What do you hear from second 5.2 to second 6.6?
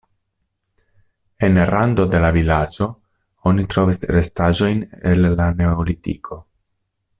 la neolitiko.